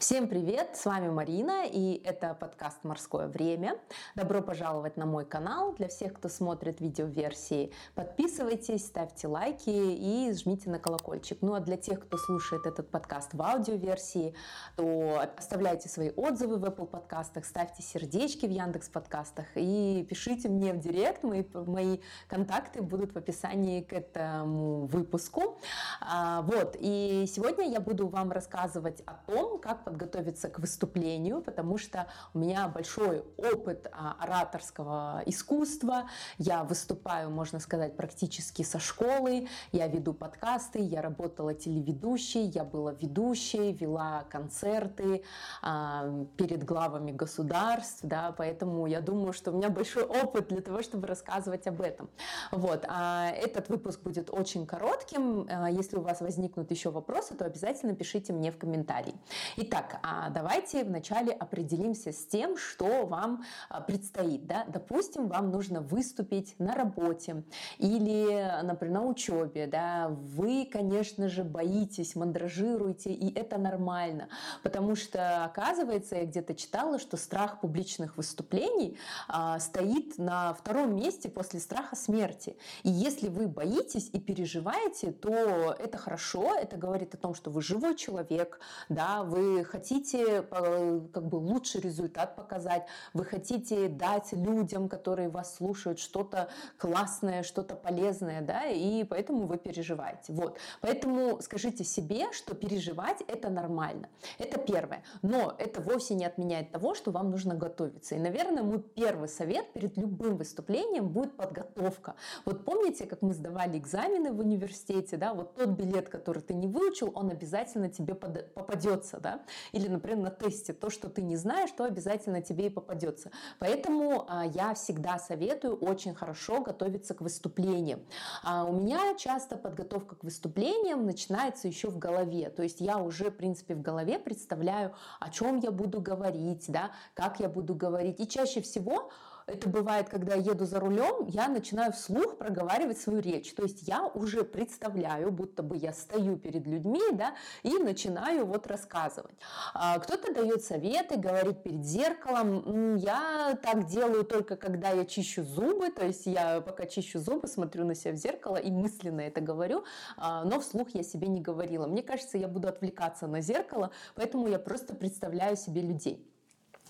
Всем 0.00 0.26
привет, 0.26 0.76
с 0.76 0.86
вами 0.86 1.08
Марина, 1.08 1.64
и 1.66 2.02
это 2.04 2.34
подкаст 2.34 2.82
«Морское 2.82 3.28
время». 3.28 3.78
Добро 4.16 4.42
пожаловать 4.42 4.96
на 4.96 5.06
мой 5.06 5.24
канал. 5.24 5.72
Для 5.74 5.86
всех, 5.86 6.14
кто 6.14 6.28
смотрит 6.28 6.80
видеоверсии, 6.80 7.72
подписывайтесь, 7.94 8.84
ставьте 8.86 9.28
лайки 9.28 9.70
и 9.70 10.32
жмите 10.32 10.68
на 10.68 10.80
колокольчик. 10.80 11.38
Ну 11.42 11.54
а 11.54 11.60
для 11.60 11.76
тех, 11.76 12.00
кто 12.00 12.18
слушает 12.18 12.66
этот 12.66 12.90
подкаст 12.90 13.34
в 13.34 13.40
аудиоверсии, 13.40 14.34
то 14.76 15.22
оставляйте 15.38 15.88
свои 15.88 16.10
отзывы 16.10 16.56
в 16.56 16.64
Apple 16.64 16.86
подкастах, 16.86 17.44
ставьте 17.44 17.82
сердечки 17.82 18.46
в 18.46 18.50
Яндекс 18.50 18.88
подкастах 18.88 19.46
и 19.54 20.04
пишите 20.10 20.48
мне 20.48 20.72
в 20.72 20.80
директ. 20.80 21.22
Мои, 21.22 21.44
мои 21.54 22.00
контакты 22.26 22.82
будут 22.82 23.14
в 23.14 23.16
описании 23.16 23.80
к 23.80 23.92
этому 23.92 24.86
выпуску. 24.86 25.60
А, 26.00 26.42
вот, 26.42 26.76
и 26.78 27.26
сегодня 27.28 27.70
я 27.70 27.80
буду 27.80 28.08
вам 28.08 28.32
рассказывать 28.32 29.00
о 29.06 29.14
том, 29.30 29.60
как 29.60 29.83
подготовиться 29.84 30.48
к 30.48 30.58
выступлению, 30.58 31.42
потому 31.42 31.78
что 31.78 32.06
у 32.32 32.38
меня 32.38 32.68
большой 32.68 33.24
опыт 33.36 33.88
а, 33.92 34.16
ораторского 34.18 35.22
искусства. 35.26 36.08
Я 36.38 36.64
выступаю, 36.64 37.30
можно 37.30 37.60
сказать, 37.60 37.96
практически 37.96 38.62
со 38.62 38.78
школы. 38.78 39.48
Я 39.72 39.86
веду 39.88 40.14
подкасты, 40.14 40.80
я 40.80 41.02
работала 41.02 41.54
телеведущей, 41.54 42.46
я 42.46 42.64
была 42.64 42.92
ведущей, 42.92 43.72
вела 43.72 44.24
концерты 44.30 45.22
а, 45.62 46.24
перед 46.36 46.64
главами 46.64 47.12
государств, 47.12 48.00
да, 48.02 48.34
поэтому 48.36 48.86
я 48.86 49.00
думаю, 49.00 49.32
что 49.32 49.52
у 49.52 49.56
меня 49.56 49.68
большой 49.68 50.04
опыт 50.04 50.48
для 50.48 50.62
того, 50.62 50.82
чтобы 50.82 51.06
рассказывать 51.06 51.66
об 51.66 51.80
этом. 51.80 52.08
Вот, 52.50 52.84
а 52.88 53.30
этот 53.30 53.68
выпуск 53.68 54.00
будет 54.00 54.30
очень 54.30 54.66
коротким. 54.66 55.48
Если 55.70 55.96
у 55.96 56.00
вас 56.00 56.20
возникнут 56.20 56.70
еще 56.70 56.90
вопросы, 56.90 57.34
то 57.34 57.44
обязательно 57.44 57.94
пишите 57.94 58.32
мне 58.32 58.50
в 58.50 58.58
комментарии. 58.58 59.14
Итак, 59.56 59.73
Итак, 59.74 59.98
а 60.04 60.30
давайте 60.30 60.84
вначале 60.84 61.32
определимся 61.32 62.12
с 62.12 62.24
тем, 62.26 62.56
что 62.56 63.06
вам 63.06 63.42
а, 63.68 63.80
предстоит. 63.80 64.46
Да? 64.46 64.64
Допустим, 64.68 65.26
вам 65.26 65.50
нужно 65.50 65.80
выступить 65.80 66.54
на 66.60 66.76
работе 66.76 67.42
или, 67.78 68.62
например, 68.62 69.00
на 69.00 69.06
учебе. 69.06 69.66
Да? 69.66 70.10
Вы, 70.10 70.68
конечно 70.70 71.28
же, 71.28 71.42
боитесь, 71.42 72.14
мандражируете, 72.14 73.12
и 73.12 73.36
это 73.36 73.58
нормально, 73.58 74.28
потому 74.62 74.94
что, 74.94 75.44
оказывается, 75.44 76.14
я 76.14 76.24
где-то 76.24 76.54
читала, 76.54 77.00
что 77.00 77.16
страх 77.16 77.60
публичных 77.60 78.16
выступлений 78.16 78.96
а, 79.26 79.58
стоит 79.58 80.18
на 80.18 80.54
втором 80.54 80.94
месте 80.94 81.28
после 81.28 81.58
страха 81.58 81.96
смерти. 81.96 82.56
И 82.84 82.90
если 82.90 83.26
вы 83.26 83.48
боитесь 83.48 84.08
и 84.12 84.20
переживаете, 84.20 85.10
то 85.10 85.74
это 85.76 85.98
хорошо, 85.98 86.54
это 86.54 86.76
говорит 86.76 87.12
о 87.14 87.16
том, 87.16 87.34
что 87.34 87.50
вы 87.50 87.60
живой 87.60 87.96
человек, 87.96 88.60
да, 88.88 89.24
вы 89.24 89.63
хотите 89.64 90.46
э, 90.50 91.00
как 91.12 91.26
бы 91.26 91.36
лучший 91.36 91.80
результат 91.80 92.36
показать, 92.36 92.86
вы 93.12 93.24
хотите 93.24 93.88
дать 93.88 94.32
людям, 94.32 94.88
которые 94.88 95.28
вас 95.28 95.56
слушают, 95.56 95.98
что-то 95.98 96.48
классное, 96.78 97.42
что-то 97.42 97.74
полезное, 97.74 98.42
да, 98.42 98.66
и 98.66 99.04
поэтому 99.04 99.46
вы 99.46 99.58
переживаете. 99.58 100.32
Вот. 100.32 100.58
Поэтому 100.80 101.40
скажите 101.40 101.84
себе, 101.84 102.32
что 102.32 102.54
переживать 102.54 103.22
это 103.26 103.50
нормально. 103.50 104.08
Это 104.38 104.58
первое. 104.58 105.02
Но 105.22 105.54
это 105.58 105.80
вовсе 105.80 106.14
не 106.14 106.24
отменяет 106.24 106.70
того, 106.70 106.94
что 106.94 107.10
вам 107.10 107.30
нужно 107.30 107.54
готовиться. 107.54 108.14
И, 108.14 108.18
наверное, 108.18 108.62
мой 108.62 108.80
первый 108.80 109.28
совет 109.28 109.72
перед 109.72 109.96
любым 109.96 110.36
выступлением 110.36 111.08
будет 111.08 111.36
подготовка. 111.36 112.14
Вот 112.44 112.64
помните, 112.64 113.06
как 113.06 113.22
мы 113.22 113.34
сдавали 113.34 113.78
экзамены 113.78 114.32
в 114.32 114.40
университете, 114.40 115.16
да, 115.16 115.34
вот 115.34 115.54
тот 115.54 115.68
билет, 115.70 116.08
который 116.08 116.42
ты 116.42 116.54
не 116.54 116.66
выучил, 116.66 117.12
он 117.14 117.30
обязательно 117.30 117.88
тебе 117.88 118.14
попадется, 118.14 119.18
да. 119.20 119.40
Или, 119.72 119.88
например, 119.88 120.18
на 120.18 120.30
тесте 120.30 120.72
то, 120.72 120.90
что 120.90 121.08
ты 121.08 121.22
не 121.22 121.36
знаешь, 121.36 121.70
то 121.76 121.84
обязательно 121.84 122.42
тебе 122.42 122.66
и 122.66 122.70
попадется. 122.70 123.30
Поэтому 123.58 124.26
а, 124.28 124.44
я 124.46 124.74
всегда 124.74 125.18
советую 125.18 125.76
очень 125.76 126.14
хорошо 126.14 126.60
готовиться 126.60 127.14
к 127.14 127.20
выступлениям. 127.20 128.00
А 128.42 128.64
у 128.64 128.72
меня 128.80 129.14
часто 129.16 129.56
подготовка 129.56 130.16
к 130.16 130.24
выступлениям 130.24 131.04
начинается 131.06 131.68
еще 131.68 131.88
в 131.88 131.98
голове. 131.98 132.50
То 132.50 132.62
есть 132.62 132.80
я 132.80 132.98
уже, 132.98 133.30
в 133.30 133.36
принципе, 133.36 133.74
в 133.74 133.82
голове 133.82 134.18
представляю, 134.18 134.94
о 135.20 135.30
чем 135.30 135.58
я 135.58 135.70
буду 135.70 136.00
говорить, 136.00 136.64
да, 136.68 136.90
как 137.14 137.40
я 137.40 137.48
буду 137.48 137.74
говорить. 137.74 138.20
И 138.20 138.28
чаще 138.28 138.60
всего 138.60 139.10
это 139.46 139.68
бывает, 139.68 140.08
когда 140.08 140.34
я 140.34 140.52
еду 140.52 140.64
за 140.64 140.80
рулем, 140.80 141.26
я 141.26 141.48
начинаю 141.48 141.92
вслух 141.92 142.38
проговаривать 142.38 142.98
свою 142.98 143.20
речь. 143.20 143.52
То 143.54 143.62
есть 143.62 143.86
я 143.86 144.06
уже 144.06 144.42
представляю, 144.44 145.30
будто 145.30 145.62
бы 145.62 145.76
я 145.76 145.92
стою 145.92 146.36
перед 146.36 146.66
людьми, 146.66 147.02
да, 147.12 147.34
и 147.62 147.76
начинаю 147.78 148.46
вот 148.46 148.66
рассказывать. 148.66 149.36
А 149.74 149.98
кто-то 149.98 150.32
дает 150.32 150.64
советы, 150.64 151.16
говорит 151.16 151.62
перед 151.62 151.84
зеркалом. 151.84 152.96
Я 152.96 153.58
так 153.62 153.86
делаю 153.86 154.24
только 154.24 154.56
когда 154.56 154.90
я 154.90 155.04
чищу 155.04 155.42
зубы, 155.42 155.90
то 155.90 156.04
есть 156.06 156.26
я 156.26 156.60
пока 156.60 156.86
чищу 156.86 157.18
зубы, 157.18 157.46
смотрю 157.48 157.84
на 157.84 157.94
себя 157.94 158.12
в 158.12 158.16
зеркало 158.16 158.56
и 158.56 158.70
мысленно 158.70 159.20
это 159.20 159.40
говорю, 159.40 159.84
а, 160.16 160.44
но 160.44 160.60
вслух 160.60 160.90
я 160.94 161.02
себе 161.02 161.28
не 161.28 161.40
говорила. 161.40 161.86
Мне 161.86 162.02
кажется, 162.02 162.38
я 162.38 162.48
буду 162.48 162.68
отвлекаться 162.68 163.26
на 163.26 163.40
зеркало, 163.40 163.90
поэтому 164.14 164.48
я 164.48 164.58
просто 164.58 164.94
представляю 164.94 165.56
себе 165.56 165.82
людей. 165.82 166.33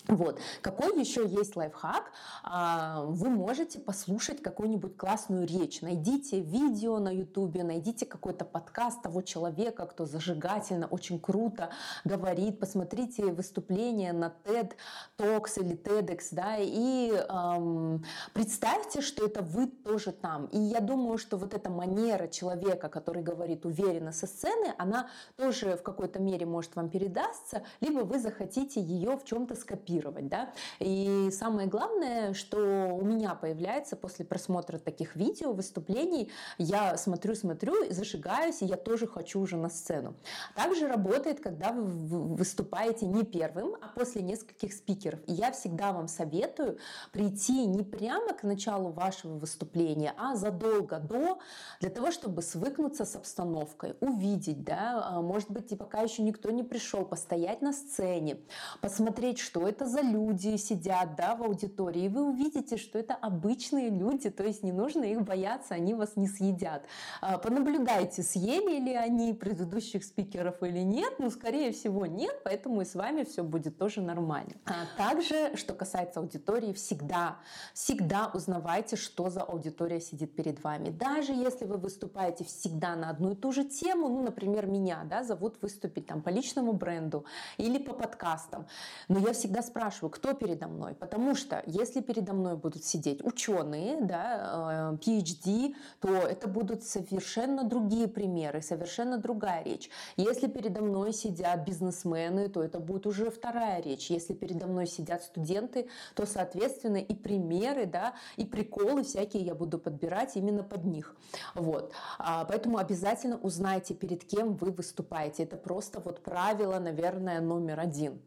Вот. 0.09 0.39
Какой 0.61 1.01
еще 1.01 1.27
есть 1.27 1.57
лайфхак? 1.57 2.13
А, 2.43 3.05
вы 3.07 3.31
можете 3.31 3.79
послушать 3.79 4.43
какую-нибудь 4.43 4.99
классную 4.99 5.47
речь. 5.47 5.81
Найдите 5.81 6.41
видео 6.41 6.99
на 6.99 7.09
ютубе, 7.09 7.65
найдите 7.65 8.05
какой-то 8.05 8.45
подкаст 8.45 9.01
того 9.01 9.23
человека, 9.23 9.87
кто 9.87 10.05
зажигательно, 10.05 10.87
очень 10.89 11.19
круто 11.19 11.71
говорит. 12.05 12.61
Посмотрите 12.61 13.33
выступление 13.33 14.13
на 14.13 14.35
TED 14.45 14.73
Talks 15.17 15.59
или 15.59 15.75
TEDx, 15.75 16.29
да, 16.33 16.57
и 16.59 17.11
эм, 17.11 18.05
представьте, 18.35 19.01
что 19.01 19.25
это 19.25 19.41
вы 19.41 19.69
тоже 19.69 20.13
там. 20.13 20.47
И 20.47 20.59
я 20.59 20.81
думаю, 20.81 21.17
что 21.17 21.39
вот 21.39 21.55
эта 21.55 21.71
манера 21.71 22.29
человека, 22.29 22.91
который 22.91 23.23
говорит 23.23 23.65
уверенно 23.65 24.13
со 24.13 24.27
сцены, 24.27 24.75
она 24.77 25.09
тоже 25.37 25.79
в 25.79 25.83
какой-то 25.83 26.19
мере 26.19 26.45
может 26.45 26.77
вам 26.77 26.91
передастся, 26.91 27.63
либо 27.81 28.01
вы 28.01 28.19
захотите 28.19 28.83
ее 28.83 29.17
в 29.17 29.25
чем-то 29.25 29.55
скопировать 29.55 29.94
копировать. 29.95 30.29
Да? 30.29 30.53
И 30.81 31.31
самое 31.33 31.69
главное, 31.69 32.35
что 32.35 32.59
у 32.93 33.05
меня 33.05 33.35
появляется 33.35 33.97
после 33.97 34.25
просмотра 34.25 34.79
таких 34.79 35.17
видео, 35.17 35.53
выступлений, 35.53 36.31
я 36.59 36.97
смотрю, 36.97 37.35
смотрю, 37.35 37.75
зажигаюсь, 37.91 38.63
и 38.63 38.67
я 38.67 38.77
тоже 38.77 39.07
хочу 39.07 39.41
уже 39.41 39.57
на 39.57 39.71
сцену. 39.71 40.15
Также 40.55 40.89
работает, 40.89 41.41
когда 41.41 41.73
вы 41.73 41.85
выступаете 41.85 43.07
не 43.07 43.25
первым, 43.25 43.75
а 43.81 43.89
после 43.89 44.23
нескольких 44.23 44.73
спикеров. 44.73 45.21
И 45.27 45.33
я 45.33 45.53
всегда 45.53 45.93
вам 45.93 46.09
советую 46.09 46.79
прийти 47.13 47.67
не 47.67 47.83
прямо 47.83 48.33
к 48.33 48.43
началу 48.43 48.91
вашего 48.91 49.39
выступления, 49.39 50.15
а 50.17 50.37
задолго 50.37 50.99
до, 50.99 51.39
для 51.81 51.91
того, 51.91 52.11
чтобы 52.11 52.43
свыкнуться 52.43 53.05
с 53.05 53.17
обстановкой, 53.17 53.97
увидеть, 54.01 54.65
да, 54.65 55.03
а, 55.05 55.21
может 55.21 55.51
быть, 55.51 55.73
и 55.73 55.77
пока 55.77 56.01
еще 56.01 56.23
никто 56.23 56.51
не 56.51 56.63
пришел, 56.63 57.05
постоять 57.05 57.63
на 57.63 57.73
сцене, 57.73 58.39
посмотреть, 58.81 59.39
что 59.39 59.67
это 59.69 59.84
это 59.85 59.87
за 59.87 60.01
люди 60.01 60.57
сидят 60.57 61.17
да, 61.17 61.35
в 61.35 61.43
аудитории, 61.43 62.05
и 62.05 62.09
вы 62.09 62.25
увидите, 62.25 62.77
что 62.77 62.99
это 62.99 63.15
обычные 63.15 63.91
люди, 63.91 64.31
то 64.31 64.43
есть 64.43 64.63
не 64.63 64.73
нужно 64.73 65.05
их 65.05 65.23
бояться, 65.23 65.75
они 65.75 65.95
вас 65.95 66.17
не 66.17 66.27
съедят. 66.27 66.85
А, 67.21 67.39
понаблюдайте, 67.39 68.23
съели 68.23 68.81
ли 68.81 68.95
они 68.95 69.33
предыдущих 69.35 70.05
спикеров 70.05 70.63
или 70.63 70.81
нет, 70.81 71.15
ну, 71.19 71.31
скорее 71.31 71.73
всего, 71.73 72.07
нет, 72.07 72.41
поэтому 72.45 72.81
и 72.81 72.85
с 72.85 72.95
вами 72.95 73.25
все 73.25 73.43
будет 73.43 73.79
тоже 73.79 74.01
нормально. 74.01 74.55
А 74.65 74.87
также, 74.97 75.57
что 75.57 75.75
касается 75.75 76.21
аудитории, 76.21 76.73
всегда, 76.73 77.37
всегда 77.75 78.31
узнавайте, 78.33 78.97
что 78.97 79.31
за 79.31 79.43
аудитория 79.43 80.01
сидит 80.01 80.35
перед 80.35 80.63
вами. 80.65 80.91
Даже 80.91 81.33
если 81.33 81.67
вы 81.67 81.77
выступаете 81.77 82.45
всегда 82.45 82.97
на 82.97 83.11
одну 83.11 83.33
и 83.33 83.35
ту 83.35 83.53
же 83.53 83.65
тему, 83.65 84.09
ну, 84.09 84.23
например, 84.23 84.67
меня, 84.67 85.05
да, 85.05 85.23
зовут 85.23 85.61
выступить 85.61 86.07
там 86.07 86.23
по 86.23 86.31
личному 86.31 86.73
бренду 86.73 87.25
или 87.59 87.79
по 87.79 87.93
подкастам, 87.93 88.67
но 89.09 89.19
я 89.19 89.33
всегда 89.33 89.63
спрашиваю, 89.75 90.11
кто 90.11 90.35
передо 90.35 90.69
мной, 90.69 90.95
потому 90.95 91.35
что 91.35 91.61
если 91.67 92.01
передо 92.01 92.33
мной 92.33 92.57
будут 92.57 92.85
сидеть 92.85 93.25
ученые, 93.25 94.01
да, 94.01 94.93
э, 94.95 95.05
PhD, 95.05 95.75
то 95.99 96.09
это 96.09 96.47
будут 96.47 96.85
совершенно 96.85 97.65
другие 97.65 98.07
примеры, 98.07 98.63
совершенно 98.63 99.19
другая 99.19 99.65
речь. 99.65 99.91
Если 100.17 100.47
передо 100.47 100.81
мной 100.81 101.13
сидят 101.13 101.67
бизнесмены, 101.67 102.49
то 102.49 102.63
это 102.63 102.79
будет 102.79 103.05
уже 103.05 103.33
вторая 103.33 103.83
речь. 103.83 104.11
Если 104.11 104.33
передо 104.33 104.69
мной 104.69 104.87
сидят 104.87 105.25
студенты, 105.25 105.89
то, 106.15 106.25
соответственно, 106.25 106.99
и 106.99 107.13
примеры, 107.13 107.87
да, 107.87 108.15
и 108.37 108.45
приколы 108.45 109.03
всякие 109.03 109.43
я 109.43 109.57
буду 109.57 109.81
подбирать 109.81 110.37
именно 110.37 110.63
под 110.63 110.85
них. 110.85 111.17
Вот. 111.57 111.93
А, 112.19 112.45
поэтому 112.45 112.79
обязательно 112.79 113.39
узнайте, 113.39 113.93
перед 113.95 114.25
кем 114.25 114.55
вы 114.55 114.71
выступаете. 114.71 115.43
Это 115.43 115.57
просто 115.57 115.99
вот 115.99 116.23
правило, 116.23 116.79
наверное, 116.79 117.41
номер 117.41 117.81
один. 117.81 118.21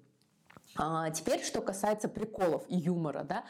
А 0.78 1.10
теперь, 1.10 1.44
что 1.44 1.62
касается 1.62 2.08
приколов 2.08 2.64
и 2.68 2.78
юмора, 2.78 3.24
да, 3.24 3.44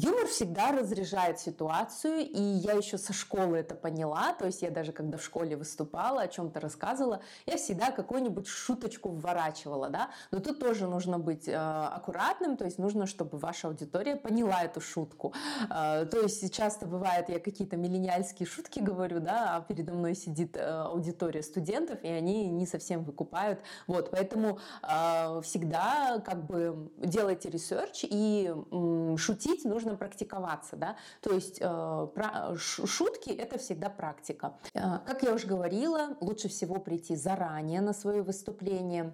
Юмор 0.00 0.26
всегда 0.26 0.70
разряжает 0.70 1.40
ситуацию, 1.40 2.20
и 2.20 2.40
я 2.40 2.74
еще 2.74 2.98
со 2.98 3.12
школы 3.12 3.56
это 3.56 3.74
поняла, 3.74 4.32
то 4.32 4.46
есть 4.46 4.62
я 4.62 4.70
даже 4.70 4.92
когда 4.92 5.18
в 5.18 5.24
школе 5.24 5.56
выступала, 5.56 6.22
о 6.22 6.28
чем-то 6.28 6.60
рассказывала, 6.60 7.20
я 7.46 7.56
всегда 7.56 7.90
какую-нибудь 7.90 8.46
шуточку 8.46 9.08
вворачивала, 9.08 9.88
да, 9.88 10.10
но 10.30 10.38
тут 10.38 10.60
тоже 10.60 10.86
нужно 10.86 11.18
быть 11.18 11.48
э, 11.48 11.54
аккуратным, 11.56 12.56
то 12.56 12.64
есть 12.64 12.78
нужно, 12.78 13.06
чтобы 13.06 13.38
ваша 13.38 13.66
аудитория 13.68 14.14
поняла 14.14 14.62
эту 14.62 14.80
шутку. 14.80 15.34
Э, 15.68 16.06
то 16.06 16.20
есть 16.20 16.54
часто 16.54 16.86
бывает, 16.86 17.28
я 17.28 17.40
какие-то 17.40 17.76
миллениальские 17.76 18.46
шутки 18.46 18.78
говорю, 18.78 19.18
да, 19.18 19.56
а 19.56 19.60
передо 19.62 19.94
мной 19.94 20.14
сидит 20.14 20.56
э, 20.56 20.60
аудитория 20.60 21.42
студентов, 21.42 21.98
и 22.04 22.08
они 22.08 22.48
не 22.50 22.66
совсем 22.66 23.02
выкупают, 23.02 23.60
вот, 23.88 24.10
поэтому 24.12 24.60
э, 24.82 25.40
всегда 25.42 26.22
как 26.24 26.46
бы 26.46 26.67
делайте 26.98 27.50
ресерч 27.50 28.04
и 28.04 28.54
шутить 29.16 29.64
нужно 29.64 29.88
нужно 29.88 29.96
практиковаться, 29.96 30.76
да, 30.76 30.96
то 31.20 31.32
есть 31.32 31.58
э, 31.60 32.56
шутки 32.56 33.30
это 33.30 33.58
всегда 33.58 33.88
практика. 33.88 34.56
Э, 34.74 34.98
как 35.06 35.22
я 35.22 35.32
уже 35.32 35.46
говорила, 35.46 36.16
лучше 36.20 36.48
всего 36.48 36.80
прийти 36.80 37.16
заранее 37.16 37.80
на 37.80 37.92
свое 37.92 38.22
выступление 38.22 39.12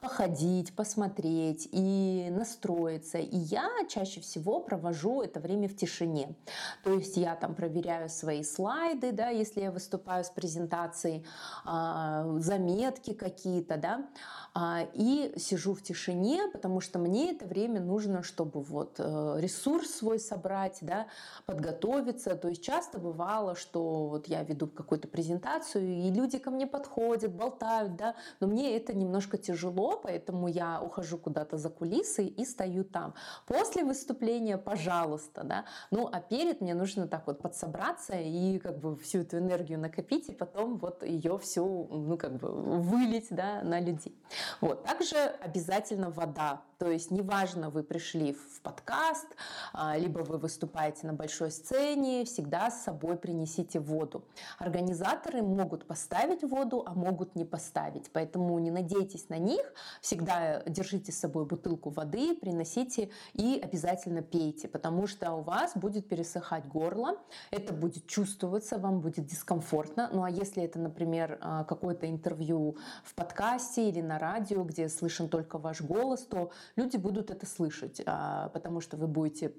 походить, 0.00 0.74
посмотреть 0.74 1.68
и 1.72 2.28
настроиться. 2.30 3.18
И 3.18 3.36
я 3.36 3.68
чаще 3.88 4.20
всего 4.20 4.60
провожу 4.60 5.22
это 5.22 5.40
время 5.40 5.68
в 5.68 5.76
тишине. 5.76 6.36
То 6.84 6.92
есть 6.92 7.16
я 7.16 7.34
там 7.34 7.54
проверяю 7.54 8.08
свои 8.08 8.42
слайды, 8.42 9.12
да, 9.12 9.28
если 9.28 9.60
я 9.62 9.70
выступаю 9.70 10.24
с 10.24 10.30
презентацией, 10.30 11.26
а, 11.64 12.38
заметки 12.38 13.12
какие-то, 13.12 13.76
да, 13.76 14.06
а, 14.54 14.86
и 14.94 15.34
сижу 15.36 15.74
в 15.74 15.82
тишине, 15.82 16.48
потому 16.52 16.80
что 16.80 16.87
мне 16.96 17.32
это 17.32 17.44
время 17.44 17.80
нужно, 17.80 18.22
чтобы 18.22 18.62
вот 18.62 18.94
э, 18.98 19.36
ресурс 19.38 19.90
свой 19.90 20.20
собрать, 20.20 20.78
да, 20.80 21.08
подготовиться. 21.44 22.36
То 22.36 22.48
есть 22.48 22.62
часто 22.62 22.98
бывало, 22.98 23.56
что 23.56 24.06
вот 24.06 24.28
я 24.28 24.44
веду 24.44 24.68
какую-то 24.68 25.08
презентацию, 25.08 25.84
и 25.86 26.10
люди 26.10 26.38
ко 26.38 26.50
мне 26.50 26.66
подходят, 26.66 27.32
болтают, 27.32 27.96
да, 27.96 28.14
но 28.40 28.46
мне 28.46 28.76
это 28.76 28.94
немножко 28.94 29.36
тяжело, 29.38 30.00
поэтому 30.02 30.46
я 30.46 30.80
ухожу 30.80 31.18
куда-то 31.18 31.56
за 31.58 31.70
кулисы 31.70 32.24
и 32.24 32.44
стою 32.44 32.84
там. 32.84 33.14
После 33.46 33.82
выступления, 33.82 34.56
пожалуйста, 34.56 35.42
да, 35.42 35.64
ну 35.90 36.08
а 36.10 36.20
перед 36.20 36.60
мне 36.60 36.74
нужно 36.74 37.08
так 37.08 37.26
вот 37.26 37.40
подсобраться 37.40 38.14
и 38.14 38.58
как 38.58 38.78
бы 38.78 38.96
всю 38.96 39.20
эту 39.20 39.38
энергию 39.38 39.78
накопить, 39.78 40.28
и 40.28 40.32
потом 40.32 40.78
вот 40.78 41.02
ее 41.02 41.38
всю, 41.38 41.88
ну 41.90 42.16
как 42.16 42.36
бы 42.36 42.48
вылить, 42.50 43.26
да, 43.30 43.62
на 43.62 43.80
людей. 43.80 44.14
Вот. 44.60 44.84
Также 44.84 45.16
обязательно 45.16 46.10
вода. 46.10 46.62
То 46.78 46.88
есть 46.88 47.10
неважно, 47.10 47.70
вы 47.70 47.82
пришли 47.82 48.34
в 48.34 48.60
подкаст, 48.62 49.26
а, 49.72 49.96
либо 49.96 50.20
вы 50.20 50.38
выступаете 50.38 51.08
на 51.08 51.12
большой 51.12 51.50
сцене, 51.50 52.24
всегда 52.24 52.70
с 52.70 52.84
собой 52.84 53.16
принесите 53.16 53.80
воду. 53.80 54.24
Организаторы 54.58 55.42
могут 55.42 55.86
поставить 55.86 56.44
воду, 56.44 56.84
а 56.86 56.94
могут 56.94 57.34
не 57.34 57.44
поставить. 57.44 58.12
Поэтому 58.12 58.56
не 58.60 58.70
надейтесь 58.70 59.28
на 59.28 59.38
них. 59.38 59.74
Всегда 60.00 60.62
держите 60.66 61.10
с 61.10 61.18
собой 61.18 61.46
бутылку 61.46 61.90
воды, 61.90 62.36
приносите 62.36 63.10
и 63.32 63.60
обязательно 63.60 64.22
пейте, 64.22 64.68
потому 64.68 65.08
что 65.08 65.32
у 65.32 65.42
вас 65.42 65.72
будет 65.74 66.08
пересыхать 66.08 66.68
горло, 66.68 67.16
это 67.50 67.72
будет 67.72 68.06
чувствоваться, 68.06 68.78
вам 68.78 69.00
будет 69.00 69.26
дискомфортно. 69.26 70.10
Ну 70.12 70.22
а 70.22 70.30
если 70.30 70.62
это, 70.62 70.78
например, 70.78 71.38
а, 71.40 71.64
какое-то 71.64 72.08
интервью 72.08 72.76
в 73.02 73.16
подкасте 73.16 73.88
или 73.88 74.00
на 74.00 74.20
радио, 74.20 74.62
где 74.62 74.88
слышен 74.88 75.28
только 75.28 75.58
ваш 75.58 75.80
голос, 75.80 76.20
то 76.20 76.52
люди 76.76 76.96
будут 76.96 77.30
это 77.30 77.46
слышать, 77.46 78.00
а, 78.06 78.48
потому 78.50 78.80
что 78.80 78.96
вы 78.96 79.06
будете 79.06 79.52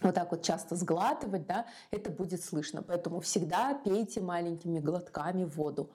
вот 0.00 0.14
так 0.14 0.30
вот 0.30 0.42
часто 0.42 0.76
сглатывать, 0.76 1.46
да, 1.46 1.66
это 1.90 2.10
будет 2.10 2.42
слышно. 2.42 2.82
Поэтому 2.82 3.20
всегда 3.20 3.74
пейте 3.74 4.20
маленькими 4.20 4.80
глотками 4.80 5.44
воду. 5.44 5.90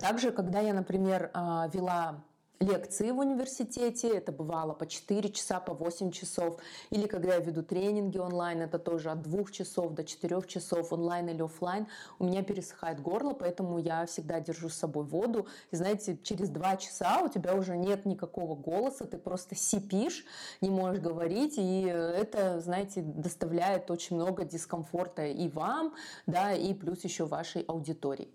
Также, 0.00 0.30
когда 0.30 0.60
я, 0.60 0.72
например, 0.72 1.30
а, 1.34 1.68
вела 1.72 2.22
лекции 2.60 3.10
в 3.10 3.18
университете, 3.18 4.08
это 4.08 4.32
бывало 4.32 4.72
по 4.72 4.86
4 4.86 5.30
часа, 5.30 5.60
по 5.60 5.74
8 5.74 6.10
часов, 6.10 6.58
или 6.90 7.06
когда 7.06 7.34
я 7.34 7.40
веду 7.40 7.62
тренинги 7.62 8.18
онлайн, 8.18 8.62
это 8.62 8.78
тоже 8.78 9.10
от 9.10 9.22
2 9.22 9.44
часов 9.50 9.92
до 9.92 10.04
4 10.04 10.42
часов 10.46 10.92
онлайн 10.92 11.28
или 11.28 11.42
офлайн, 11.42 11.86
у 12.18 12.24
меня 12.24 12.42
пересыхает 12.42 13.00
горло, 13.00 13.32
поэтому 13.32 13.78
я 13.78 14.06
всегда 14.06 14.40
держу 14.40 14.68
с 14.68 14.74
собой 14.74 15.04
воду, 15.04 15.46
и 15.70 15.76
знаете, 15.76 16.18
через 16.22 16.48
2 16.48 16.76
часа 16.76 17.20
у 17.22 17.28
тебя 17.28 17.54
уже 17.54 17.76
нет 17.76 18.06
никакого 18.06 18.54
голоса, 18.54 19.04
ты 19.04 19.18
просто 19.18 19.54
сипишь, 19.54 20.24
не 20.60 20.70
можешь 20.70 21.02
говорить, 21.02 21.54
и 21.56 21.82
это, 21.82 22.60
знаете, 22.60 23.02
доставляет 23.02 23.90
очень 23.90 24.16
много 24.16 24.44
дискомфорта 24.44 25.26
и 25.26 25.48
вам, 25.48 25.94
да, 26.26 26.52
и 26.52 26.72
плюс 26.74 27.04
еще 27.04 27.26
вашей 27.26 27.62
аудитории. 27.62 28.28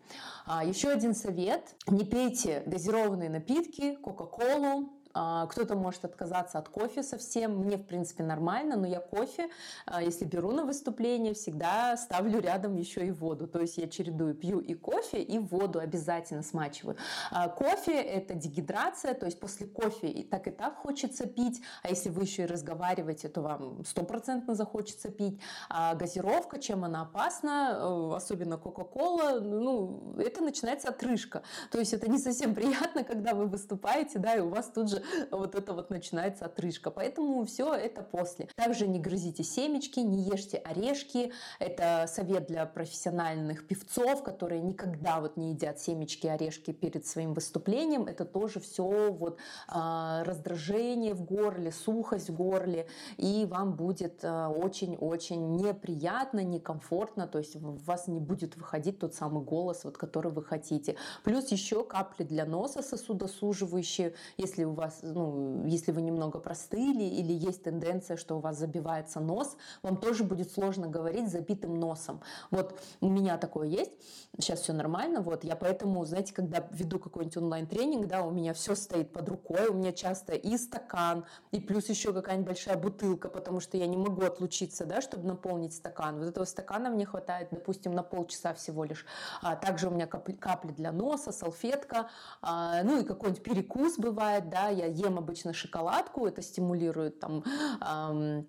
А 0.46 0.64
еще 0.64 0.90
один 0.90 1.16
совет, 1.16 1.76
не 1.88 2.04
пейте 2.04 2.64
газированные 2.66 3.30
напитки, 3.30 3.98
Coca-Colo, 4.14 5.01
кто-то 5.14 5.76
может 5.76 6.06
отказаться 6.06 6.58
от 6.58 6.70
кофе 6.70 7.04
совсем. 7.04 7.58
Мне, 7.58 7.78
в 7.78 7.86
принципе, 7.86 8.24
нормально, 8.24 8.76
но 8.78 8.88
я 8.88 9.00
кофе, 9.00 9.50
а, 9.86 10.02
если 10.02 10.26
беру 10.26 10.52
на 10.52 10.66
выступление, 10.66 11.34
всегда 11.34 11.98
ставлю 11.98 12.40
рядом 12.40 12.76
еще 12.76 13.06
и 13.06 13.12
воду. 13.12 13.48
То 13.48 13.60
есть 13.60 13.78
я 13.78 13.88
чередую, 13.88 14.36
пью 14.36 14.60
и 14.60 14.74
кофе, 14.74 15.22
и 15.22 15.40
воду 15.40 15.80
обязательно 15.80 16.44
смачиваю. 16.44 16.98
А, 17.32 17.50
кофе– 17.50 18.02
это 18.02 18.34
дегидрация, 18.34 19.14
то 19.14 19.26
есть 19.26 19.40
после 19.40 19.68
кофе 19.68 20.08
и 20.08 20.24
так 20.24 20.48
и 20.48 20.52
так 20.52 20.76
хочется 20.76 21.28
пить, 21.28 21.62
а 21.84 21.90
если 21.90 22.10
вы 22.10 22.24
еще 22.24 22.44
и 22.44 22.46
разговариваете, 22.46 23.30
то 23.30 23.42
вам 23.42 23.84
стопроцентно 23.86 24.56
захочется 24.56 25.10
пить. 25.10 25.40
А 25.70 25.96
газировка, 25.96 26.60
чем 26.60 26.84
она 26.84 27.02
опасна, 27.02 27.78
э, 27.78 28.16
особенно 28.16 28.58
Кока-Кола, 28.58 29.40
ну, 29.40 30.16
это 30.18 30.42
начинается 30.42 30.90
отрыжка. 30.90 31.44
То 31.72 31.80
есть 31.80 31.94
это 31.94 32.10
не 32.10 32.18
совсем 32.18 32.56
приятно, 32.56 33.04
когда 33.04 33.34
вы 33.34 33.48
выступаете, 33.48 34.20
да, 34.20 34.36
и 34.36 34.40
у 34.40 34.50
вас 34.50 34.68
тут 34.68 34.90
же 34.90 35.01
вот 35.32 35.56
это 35.56 35.74
вот 35.74 35.90
начинается 35.90 36.46
отрыжка. 36.46 36.92
Поэтому 36.92 37.46
все 37.46 37.74
это 37.74 38.02
после. 38.02 38.48
Также 38.56 38.88
не 38.88 39.00
грызите 39.00 39.44
семечки, 39.44 40.00
не 40.00 40.24
ешьте 40.24 40.58
орешки. 40.58 41.32
Это 41.60 42.06
совет 42.08 42.48
для 42.48 42.66
профессиональных 42.66 43.68
певцов, 43.68 44.24
которые 44.24 44.62
никогда 44.62 45.20
вот 45.20 45.38
не 45.38 45.52
едят 45.52 45.80
семечки, 45.80 46.28
орешки 46.28 46.72
перед 46.72 47.06
своим 47.06 47.34
выступлением. 47.34 48.06
Это 48.06 48.26
тоже 48.26 48.60
все 48.60 49.12
вот 49.12 49.40
а, 49.68 50.24
раздражение 50.24 51.14
в 51.14 51.24
горле, 51.24 51.72
сухость 51.72 52.30
в 52.30 52.36
горле, 52.36 52.88
и 53.18 53.46
вам 53.50 53.76
будет 53.76 54.24
а, 54.24 54.50
очень-очень 54.50 55.56
неприятно, 55.56 56.44
некомфортно, 56.44 57.28
то 57.28 57.40
есть 57.40 57.56
у 57.56 57.72
вас 57.86 58.08
не 58.08 58.20
будет 58.20 58.56
выходить 58.58 59.00
тот 59.00 59.14
самый 59.14 59.44
голос, 59.44 59.84
вот, 59.84 59.98
который 59.98 60.32
вы 60.32 60.44
хотите. 60.44 60.96
Плюс 61.24 61.52
еще 61.52 61.84
капли 61.84 62.24
для 62.24 62.46
носа 62.46 62.82
сосудосуживающие, 62.82 64.14
если 64.38 64.64
у 64.64 64.74
вас 64.74 64.91
вас, 64.92 65.00
ну, 65.02 65.66
если 65.66 65.92
вы 65.92 66.02
немного 66.02 66.40
простыли 66.40 67.04
или 67.04 67.34
есть 67.34 67.64
тенденция, 67.64 68.18
что 68.18 68.38
у 68.38 68.40
вас 68.40 68.58
забивается 68.58 69.20
нос, 69.20 69.56
вам 69.82 69.98
тоже 69.98 70.24
будет 70.24 70.52
сложно 70.52 70.88
говорить 70.88 71.30
забитым 71.30 71.80
носом. 71.80 72.22
Вот 72.52 72.80
у 73.00 73.10
меня 73.10 73.38
такое 73.38 73.68
есть, 73.68 73.92
сейчас 74.38 74.62
все 74.62 74.74
нормально, 74.74 75.22
вот 75.22 75.44
я 75.44 75.56
поэтому, 75.56 76.04
знаете, 76.06 76.34
когда 76.34 76.68
веду 76.72 77.00
какой-нибудь 77.00 77.38
онлайн-тренинг, 77.38 78.08
да, 78.08 78.24
у 78.24 78.32
меня 78.32 78.54
все 78.54 78.76
стоит 78.76 79.12
под 79.12 79.30
рукой, 79.30 79.68
у 79.68 79.74
меня 79.74 79.94
часто 79.94 80.34
и 80.34 80.58
стакан, 80.58 81.26
и 81.52 81.60
плюс 81.60 81.90
еще 81.90 82.14
какая-нибудь 82.14 82.48
большая 82.48 82.78
бутылка, 82.78 83.30
потому 83.30 83.60
что 83.60 83.78
я 83.78 83.88
не 83.88 83.98
могу 83.98 84.24
отлучиться, 84.24 84.86
да, 84.86 85.02
чтобы 85.02 85.28
наполнить 85.28 85.74
стакан. 85.74 86.20
Вот 86.20 86.28
этого 86.28 86.46
стакана 86.46 86.90
мне 86.90 87.06
хватает, 87.06 87.50
допустим, 87.52 87.94
на 87.94 88.04
полчаса 88.04 88.54
всего 88.54 88.84
лишь. 88.84 89.06
А 89.42 89.56
также 89.56 89.88
у 89.88 89.92
меня 89.92 90.08
капли, 90.08 90.34
капли 90.34 90.72
для 90.72 90.92
носа, 90.92 91.32
салфетка, 91.32 92.10
а, 92.42 92.84
ну 92.84 93.00
и 93.00 93.04
какой-нибудь 93.04 93.44
перекус 93.44 93.98
бывает, 93.98 94.50
да, 94.50 94.70
я 94.70 94.81
ем 94.88 95.18
обычно 95.18 95.54
шоколадку, 95.54 96.26
это 96.28 96.42
стимулирует 96.42 97.20
там 97.20 97.44
Э, 97.82 98.44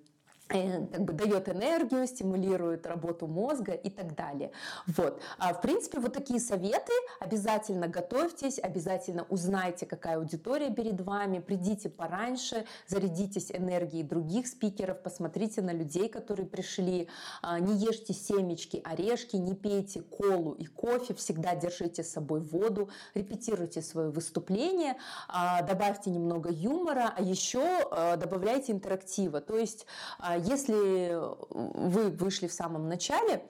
как 0.53 1.05
бы 1.05 1.13
дает 1.13 1.49
энергию, 1.49 2.07
стимулирует 2.07 2.87
работу 2.87 3.27
мозга 3.27 3.73
и 3.73 3.91
так 3.91 4.15
далее. 4.15 4.53
Вот. 4.87 5.21
А 5.39 5.55
в 5.55 5.61
принципе, 5.61 5.99
вот 5.99 6.13
такие 6.13 6.41
советы. 6.41 6.93
Обязательно 7.21 7.89
готовьтесь, 7.89 8.59
обязательно 8.59 9.25
узнайте, 9.29 9.87
какая 9.87 10.17
аудитория 10.17 10.71
перед 10.71 11.01
вами, 11.01 11.39
придите 11.39 11.89
пораньше, 11.89 12.67
зарядитесь 12.87 13.51
энергией 13.51 14.03
других 14.03 14.47
спикеров, 14.47 15.03
посмотрите 15.03 15.63
на 15.63 15.73
людей, 15.73 16.09
которые 16.09 16.47
пришли, 16.47 17.09
а, 17.43 17.59
не 17.59 17.75
ешьте 17.75 18.13
семечки, 18.13 18.81
орешки, 18.85 19.37
не 19.37 19.55
пейте 19.55 20.03
колу 20.03 20.53
и 20.53 20.67
кофе, 20.67 21.15
всегда 21.15 21.55
держите 21.55 22.03
с 22.03 22.13
собой 22.13 22.41
воду, 22.41 22.91
репетируйте 23.15 23.83
свое 23.83 24.11
выступление, 24.11 24.97
а, 25.29 25.63
добавьте 25.63 26.11
немного 26.11 26.51
юмора, 26.51 27.15
а 27.17 27.23
еще 27.23 27.63
а, 27.91 28.17
добавляйте 28.17 28.73
интерактива. 28.73 29.41
То 29.41 29.57
есть 29.57 29.87
если 30.45 31.13
вы 31.51 32.11
вышли 32.11 32.47
в 32.47 32.53
самом 32.53 32.89
начале, 32.89 33.45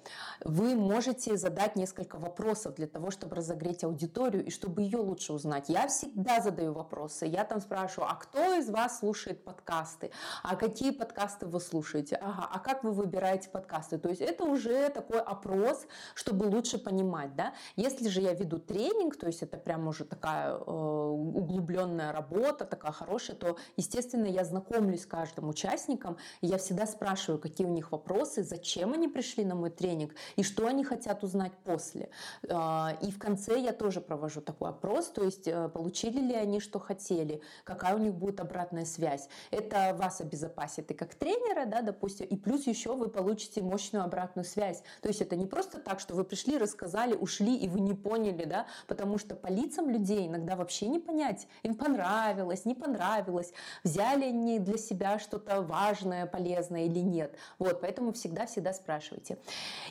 вы 0.45 0.75
можете 0.75 1.37
задать 1.37 1.77
несколько 1.77 2.17
вопросов 2.17 2.75
для 2.75 2.87
того, 2.87 3.11
чтобы 3.11 3.37
разогреть 3.37 3.85
аудиторию 3.85 4.45
и 4.45 4.51
чтобы 4.51 4.83
ее 4.83 4.99
лучше 4.99 5.33
узнать. 5.33 5.69
Я 5.69 5.89
всегда 5.89 6.41
задаю 6.41 6.73
вопросы. 6.73 7.27
Я 7.27 7.45
там 7.45 7.61
спрашиваю, 7.61 8.11
а 8.11 8.15
кто 8.15 8.55
из 8.55 8.69
вас 8.69 8.99
слушает 9.01 9.45
подкасты? 9.45 10.11
А 10.43 10.57
какие 10.57 10.91
подкасты 10.91 11.47
вы 11.47 11.61
слушаете? 11.61 12.17
Ага, 12.17 12.49
а 12.51 12.59
как 12.59 12.85
вы 12.85 12.93
выбираете 12.93 13.49
подкасты? 13.49 13.99
То 13.99 14.09
есть 14.09 14.21
это 14.21 14.45
уже 14.45 14.89
такой 14.91 15.21
опрос, 15.21 15.87
чтобы 16.15 16.45
лучше 16.45 16.79
понимать. 16.79 17.35
Да? 17.37 17.55
Если 17.77 18.09
же 18.09 18.21
я 18.21 18.35
веду 18.35 18.59
тренинг, 18.59 19.17
то 19.17 19.27
есть 19.27 19.43
это 19.43 19.57
прям 19.57 19.89
уже 19.89 20.05
такая 20.05 20.55
э, 20.55 20.61
углубленная 20.61 22.13
работа, 22.13 22.65
такая 22.65 22.93
хорошая, 22.93 23.37
то, 23.37 23.57
естественно, 23.77 24.27
я 24.27 24.45
знакомлюсь 24.45 25.03
с 25.03 25.07
каждым 25.07 25.49
участником, 25.49 26.17
и 26.41 26.47
я 26.47 26.59
всегда 26.59 26.82
спрашиваю, 26.87 27.41
какие 27.41 27.67
у 27.67 27.71
них 27.71 27.93
вопросы, 27.93 28.43
зачем 28.43 28.93
они 28.93 29.09
пришли 29.09 29.45
на 29.45 29.55
мой 29.55 29.71
тренинг 29.71 30.15
и 30.37 30.43
что 30.43 30.67
они 30.67 30.85
хотят 30.85 31.25
узнать 31.25 31.53
после. 31.65 32.11
Э, 32.43 32.97
и 33.01 33.11
в 33.11 33.19
конце 33.19 33.59
я 33.59 33.73
тоже 33.73 34.01
провожу 34.01 34.41
такой 34.41 34.71
опрос, 34.71 35.09
то 35.09 35.25
есть 35.25 35.47
э, 35.47 35.69
получили 35.69 36.21
ли 36.21 36.35
они, 36.35 36.61
что 36.61 36.79
хотели, 36.79 37.41
какая 37.65 37.95
у 37.95 37.99
них 37.99 38.15
будет 38.15 38.41
обратная 38.41 38.85
связь. 38.85 39.29
Это 39.51 39.95
вас 39.99 40.21
обезопасит 40.21 40.91
и 40.91 40.95
как 40.95 41.15
тренера, 41.15 41.67
да, 41.67 41.83
допустим, 41.83 42.27
и 42.27 42.37
плюс 42.37 42.67
еще 42.67 42.95
вы 42.95 43.09
получите 43.09 43.63
мощную 43.63 44.05
обратную 44.05 44.45
связь. 44.45 44.83
То 45.01 45.09
есть 45.09 45.21
это 45.21 45.37
не 45.37 45.47
просто 45.47 45.79
так, 45.79 46.01
что 46.01 46.15
вы 46.15 46.25
пришли, 46.25 46.59
рассказали, 46.59 47.15
ушли, 47.15 47.57
и 47.57 47.69
вы 47.69 47.81
не 47.81 47.95
поняли, 47.95 48.45
да, 48.45 48.67
потому 48.87 49.19
что 49.19 49.35
по 49.35 49.49
лицам 49.49 49.91
людей 49.91 50.27
иногда 50.27 50.57
вообще 50.57 50.89
не 50.89 50.99
понять, 50.99 51.47
им 51.63 51.75
понравилось, 51.75 52.65
не 52.65 52.75
понравилось, 52.75 53.53
взяли 53.85 54.25
они 54.25 54.59
для 54.59 54.79
себя 54.79 55.19
что-то 55.19 55.63
важное, 55.63 56.27
полезное 56.27 56.62
или 56.71 57.01
нет. 57.01 57.35
Вот, 57.59 57.81
поэтому 57.81 58.13
всегда-всегда 58.13 58.73
спрашивайте. 58.73 59.39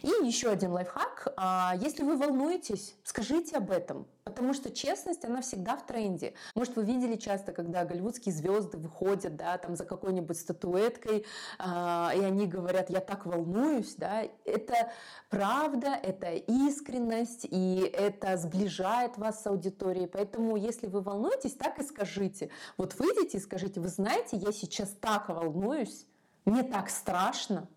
И 0.01 0.07
еще 0.07 0.49
один 0.49 0.71
лайфхак. 0.71 1.33
А, 1.37 1.75
если 1.79 2.03
вы 2.03 2.17
волнуетесь, 2.17 2.95
скажите 3.03 3.57
об 3.57 3.71
этом. 3.71 4.07
Потому 4.23 4.53
что 4.53 4.69
честность, 4.69 5.25
она 5.25 5.41
всегда 5.41 5.75
в 5.75 5.85
тренде. 5.85 6.33
Может, 6.53 6.75
вы 6.75 6.83
видели 6.83 7.15
часто, 7.15 7.53
когда 7.53 7.85
голливудские 7.85 8.33
звезды 8.33 8.77
выходят, 8.77 9.35
да, 9.35 9.57
там 9.57 9.75
за 9.75 9.83
какой-нибудь 9.83 10.37
статуэткой, 10.37 11.25
э, 11.59 11.63
и 11.63 12.23
они 12.23 12.45
говорят, 12.45 12.91
я 12.91 12.99
так 12.99 13.25
волнуюсь, 13.25 13.95
да. 13.95 14.23
Это 14.45 14.91
правда, 15.29 15.97
это 16.01 16.33
искренность, 16.33 17.47
и 17.49 17.79
это 17.93 18.37
сближает 18.37 19.17
вас 19.17 19.41
с 19.41 19.47
аудиторией. 19.47 20.07
Поэтому, 20.07 20.55
если 20.55 20.85
вы 20.85 21.01
волнуетесь, 21.01 21.53
так 21.53 21.79
и 21.79 21.83
скажите. 21.83 22.51
Вот 22.77 22.93
выйдите 22.99 23.37
и 23.37 23.41
скажите, 23.41 23.79
вы 23.79 23.87
знаете, 23.87 24.37
я 24.37 24.51
сейчас 24.51 24.89
так 25.01 25.29
волнуюсь, 25.29 26.05
мне 26.45 26.63
так 26.63 26.89
страшно, 26.89 27.67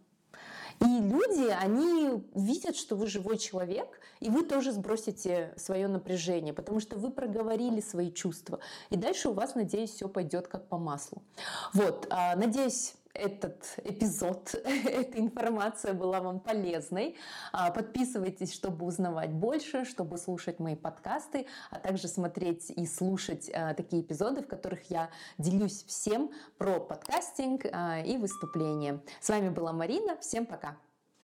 и 0.80 0.84
люди, 0.84 1.48
они 1.50 2.24
видят, 2.34 2.76
что 2.76 2.96
вы 2.96 3.06
живой 3.06 3.38
человек, 3.38 4.00
и 4.20 4.28
вы 4.28 4.44
тоже 4.44 4.72
сбросите 4.72 5.54
свое 5.56 5.88
напряжение, 5.88 6.52
потому 6.52 6.80
что 6.80 6.96
вы 6.96 7.10
проговорили 7.10 7.80
свои 7.80 8.12
чувства. 8.12 8.58
И 8.90 8.96
дальше 8.96 9.28
у 9.28 9.32
вас, 9.32 9.54
надеюсь, 9.54 9.90
все 9.90 10.08
пойдет 10.08 10.48
как 10.48 10.68
по 10.68 10.78
маслу. 10.78 11.22
Вот, 11.72 12.06
а, 12.10 12.34
надеюсь, 12.36 12.94
этот 13.14 13.64
эпизод, 13.84 14.54
эта 14.64 15.18
информация 15.18 15.94
была 15.94 16.20
вам 16.20 16.40
полезной. 16.40 17.16
А, 17.52 17.70
подписывайтесь, 17.70 18.52
чтобы 18.52 18.86
узнавать 18.86 19.30
больше, 19.30 19.84
чтобы 19.84 20.18
слушать 20.18 20.58
мои 20.58 20.74
подкасты, 20.74 21.46
а 21.70 21.78
также 21.78 22.08
смотреть 22.08 22.70
и 22.70 22.86
слушать 22.86 23.50
а, 23.54 23.74
такие 23.74 24.02
эпизоды, 24.02 24.42
в 24.42 24.48
которых 24.48 24.90
я 24.90 25.10
делюсь 25.38 25.84
всем 25.84 26.30
про 26.58 26.80
подкастинг 26.80 27.64
и 27.64 28.16
выступления. 28.18 29.00
С 29.20 29.28
вами 29.28 29.48
была 29.48 29.72
Марина. 29.72 30.16
Всем 30.18 30.46
пока! 30.46 30.83